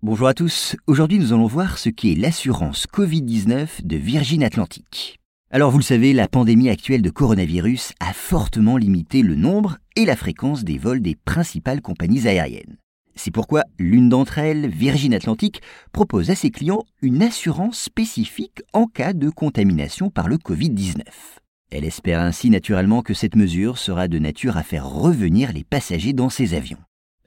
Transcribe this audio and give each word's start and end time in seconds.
Bonjour 0.00 0.28
à 0.28 0.34
tous, 0.34 0.76
aujourd'hui 0.86 1.18
nous 1.18 1.32
allons 1.32 1.48
voir 1.48 1.76
ce 1.76 1.88
qu'est 1.88 2.14
l'assurance 2.14 2.86
Covid-19 2.86 3.84
de 3.84 3.96
Virgin 3.96 4.44
Atlantic. 4.44 5.18
Alors 5.50 5.72
vous 5.72 5.78
le 5.78 5.82
savez, 5.82 6.12
la 6.12 6.28
pandémie 6.28 6.68
actuelle 6.68 7.02
de 7.02 7.10
coronavirus 7.10 7.94
a 7.98 8.12
fortement 8.12 8.76
limité 8.76 9.22
le 9.22 9.34
nombre 9.34 9.78
et 9.96 10.04
la 10.04 10.14
fréquence 10.14 10.62
des 10.62 10.78
vols 10.78 11.02
des 11.02 11.16
principales 11.16 11.80
compagnies 11.80 12.28
aériennes. 12.28 12.76
C'est 13.16 13.32
pourquoi 13.32 13.64
l'une 13.80 14.08
d'entre 14.08 14.38
elles, 14.38 14.68
Virgin 14.68 15.14
Atlantic, 15.14 15.62
propose 15.90 16.30
à 16.30 16.36
ses 16.36 16.52
clients 16.52 16.84
une 17.02 17.20
assurance 17.20 17.80
spécifique 17.80 18.62
en 18.72 18.86
cas 18.86 19.14
de 19.14 19.30
contamination 19.30 20.10
par 20.10 20.28
le 20.28 20.36
Covid-19. 20.36 21.02
Elle 21.72 21.84
espère 21.84 22.20
ainsi 22.20 22.50
naturellement 22.50 23.02
que 23.02 23.14
cette 23.14 23.34
mesure 23.34 23.78
sera 23.78 24.06
de 24.06 24.20
nature 24.20 24.58
à 24.58 24.62
faire 24.62 24.88
revenir 24.88 25.52
les 25.52 25.64
passagers 25.64 26.12
dans 26.12 26.30
ses 26.30 26.54
avions. 26.54 26.78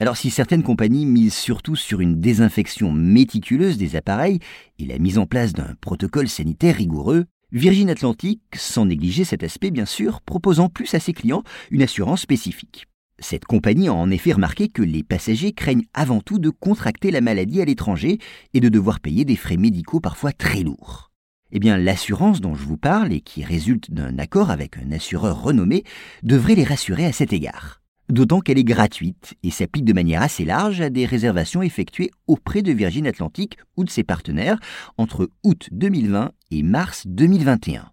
Alors 0.00 0.16
si 0.16 0.30
certaines 0.30 0.62
compagnies 0.62 1.04
misent 1.04 1.34
surtout 1.34 1.76
sur 1.76 2.00
une 2.00 2.22
désinfection 2.22 2.90
méticuleuse 2.90 3.76
des 3.76 3.96
appareils 3.96 4.38
et 4.78 4.86
la 4.86 4.98
mise 4.98 5.18
en 5.18 5.26
place 5.26 5.52
d'un 5.52 5.74
protocole 5.82 6.26
sanitaire 6.26 6.76
rigoureux, 6.76 7.26
Virgin 7.52 7.90
Atlantic, 7.90 8.40
sans 8.54 8.86
négliger 8.86 9.24
cet 9.24 9.42
aspect 9.42 9.70
bien 9.70 9.84
sûr, 9.84 10.22
propose 10.22 10.58
en 10.58 10.70
plus 10.70 10.94
à 10.94 11.00
ses 11.00 11.12
clients 11.12 11.42
une 11.70 11.82
assurance 11.82 12.22
spécifique. 12.22 12.86
Cette 13.18 13.44
compagnie 13.44 13.88
a 13.88 13.92
en 13.92 14.10
effet 14.10 14.32
remarqué 14.32 14.68
que 14.68 14.80
les 14.80 15.02
passagers 15.02 15.52
craignent 15.52 15.84
avant 15.92 16.22
tout 16.22 16.38
de 16.38 16.48
contracter 16.48 17.10
la 17.10 17.20
maladie 17.20 17.60
à 17.60 17.66
l'étranger 17.66 18.16
et 18.54 18.60
de 18.60 18.70
devoir 18.70 19.00
payer 19.00 19.26
des 19.26 19.36
frais 19.36 19.58
médicaux 19.58 20.00
parfois 20.00 20.32
très 20.32 20.62
lourds. 20.62 21.10
Eh 21.52 21.58
bien, 21.58 21.76
l'assurance 21.76 22.40
dont 22.40 22.54
je 22.54 22.64
vous 22.64 22.78
parle 22.78 23.12
et 23.12 23.20
qui 23.20 23.44
résulte 23.44 23.90
d'un 23.90 24.18
accord 24.18 24.50
avec 24.50 24.78
un 24.78 24.92
assureur 24.92 25.42
renommé 25.42 25.84
devrait 26.22 26.54
les 26.54 26.64
rassurer 26.64 27.04
à 27.04 27.12
cet 27.12 27.34
égard 27.34 27.79
d'autant 28.10 28.40
qu'elle 28.40 28.58
est 28.58 28.64
gratuite 28.64 29.34
et 29.42 29.50
s'applique 29.50 29.84
de 29.84 29.92
manière 29.92 30.22
assez 30.22 30.44
large 30.44 30.80
à 30.80 30.90
des 30.90 31.06
réservations 31.06 31.62
effectuées 31.62 32.10
auprès 32.26 32.62
de 32.62 32.72
Virgin 32.72 33.06
Atlantic 33.06 33.56
ou 33.76 33.84
de 33.84 33.90
ses 33.90 34.04
partenaires 34.04 34.58
entre 34.98 35.30
août 35.42 35.68
2020 35.72 36.32
et 36.50 36.62
mars 36.62 37.06
2021. 37.06 37.90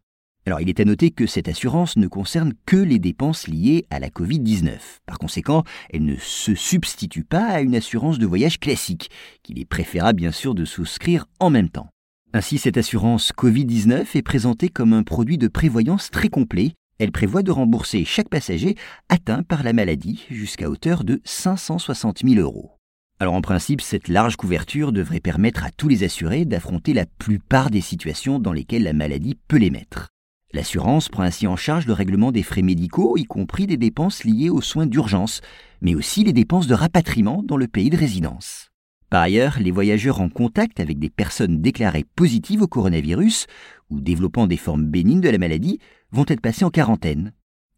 Alors 0.47 0.61
il 0.61 0.69
est 0.69 0.79
à 0.79 0.85
noter 0.85 1.11
que 1.11 1.25
cette 1.25 1.49
assurance 1.49 1.97
ne 1.97 2.07
concerne 2.07 2.53
que 2.65 2.77
les 2.77 2.99
dépenses 2.99 3.47
liées 3.47 3.85
à 3.89 3.99
la 3.99 4.07
Covid-19. 4.07 4.77
Par 5.05 5.19
conséquent, 5.19 5.65
elle 5.89 6.05
ne 6.05 6.15
se 6.15 6.55
substitue 6.55 7.25
pas 7.25 7.45
à 7.47 7.59
une 7.59 7.75
assurance 7.75 8.17
de 8.17 8.25
voyage 8.25 8.57
classique, 8.57 9.11
qu'il 9.43 9.59
est 9.59 9.65
préférable 9.65 10.17
bien 10.17 10.31
sûr 10.31 10.55
de 10.55 10.63
souscrire 10.63 11.25
en 11.41 11.49
même 11.49 11.69
temps. 11.69 11.89
Ainsi, 12.33 12.59
cette 12.59 12.77
assurance 12.77 13.33
Covid-19 13.37 14.05
est 14.15 14.21
présentée 14.21 14.69
comme 14.69 14.93
un 14.93 15.03
produit 15.03 15.37
de 15.37 15.49
prévoyance 15.49 16.11
très 16.11 16.29
complet 16.29 16.73
elle 16.99 17.11
prévoit 17.11 17.43
de 17.43 17.51
rembourser 17.51 18.05
chaque 18.05 18.29
passager 18.29 18.75
atteint 19.09 19.43
par 19.43 19.63
la 19.63 19.73
maladie 19.73 20.25
jusqu'à 20.29 20.69
hauteur 20.69 21.03
de 21.03 21.21
560 21.25 22.19
000 22.23 22.41
euros. 22.41 22.71
Alors 23.19 23.33
en 23.33 23.41
principe, 23.41 23.81
cette 23.81 24.07
large 24.07 24.35
couverture 24.35 24.91
devrait 24.91 25.19
permettre 25.19 25.63
à 25.63 25.71
tous 25.71 25.87
les 25.87 26.03
assurés 26.03 26.45
d'affronter 26.45 26.93
la 26.93 27.05
plupart 27.05 27.71
des 27.71 27.81
situations 27.81 28.39
dans 28.39 28.53
lesquelles 28.53 28.83
la 28.83 28.93
maladie 28.93 29.37
peut 29.47 29.57
les 29.57 29.71
mettre. 29.71 30.09
L'assurance 30.53 31.09
prend 31.09 31.23
ainsi 31.23 31.45
en 31.47 31.55
charge 31.55 31.87
le 31.87 31.93
règlement 31.93 32.31
des 32.31 32.43
frais 32.43 32.61
médicaux, 32.61 33.17
y 33.17 33.25
compris 33.25 33.67
des 33.67 33.77
dépenses 33.77 34.23
liées 34.23 34.49
aux 34.49 34.61
soins 34.61 34.85
d'urgence, 34.85 35.41
mais 35.81 35.95
aussi 35.95 36.23
les 36.23 36.33
dépenses 36.33 36.67
de 36.67 36.73
rapatriement 36.73 37.43
dans 37.43 37.57
le 37.57 37.67
pays 37.67 37.89
de 37.89 37.97
résidence. 37.97 38.69
Par 39.09 39.21
ailleurs, 39.21 39.57
les 39.59 39.71
voyageurs 39.71 40.19
en 40.19 40.29
contact 40.29 40.79
avec 40.79 40.99
des 40.99 41.09
personnes 41.09 41.61
déclarées 41.61 42.05
positives 42.15 42.61
au 42.61 42.67
coronavirus 42.67 43.47
ou 43.89 44.01
développant 44.01 44.47
des 44.47 44.57
formes 44.57 44.85
bénignes 44.85 45.21
de 45.21 45.29
la 45.29 45.37
maladie 45.37 45.79
vont 46.11 46.25
être 46.27 46.41
passés 46.41 46.65
en 46.65 46.69
quarantaine. 46.69 47.31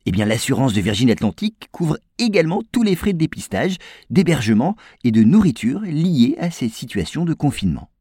Eh 0.06 0.12
bien, 0.12 0.26
l'assurance 0.26 0.74
de 0.74 0.82
Virgin 0.82 1.12
Atlantic 1.12 1.68
couvre 1.72 2.00
également 2.18 2.64
tous 2.72 2.82
les 2.82 2.96
frais 2.96 3.14
de 3.14 3.20
dépistage, 3.20 3.78
d'hébergement 4.10 4.76
et 5.04 5.12
de 5.12 5.24
nourriture 5.24 5.82
liés 5.82 6.36
à 6.40 6.50
ces 6.50 6.70
situations 6.70 7.26
de 7.26 7.34
confinement. 7.36 7.92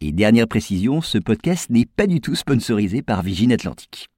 Et 0.00 0.10
dernière 0.10 0.48
précision, 0.48 1.00
ce 1.00 1.18
podcast 1.18 1.70
n'est 1.70 1.86
pas 1.86 2.08
du 2.08 2.20
tout 2.20 2.34
sponsorisé 2.34 3.02
par 3.02 3.22
Virgin 3.22 3.52
Atlantic. 3.52 4.11